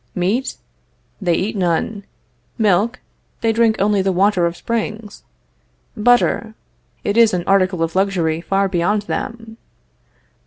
Meat? 0.15 0.55
They 1.21 1.35
eat 1.35 1.55
none. 1.55 2.05
Milk? 2.57 2.99
They 3.41 3.53
drink 3.53 3.75
only 3.77 4.01
the 4.01 4.11
water 4.11 4.47
of 4.47 4.57
springs. 4.57 5.21
Butter? 5.95 6.55
It 7.03 7.17
is 7.17 7.35
an 7.35 7.43
article 7.45 7.83
of 7.83 7.93
luxury 7.95 8.41
far 8.41 8.67
beyond 8.67 9.03
them. 9.03 9.57